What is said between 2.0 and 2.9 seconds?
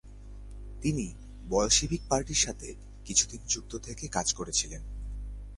পার্টির সাথে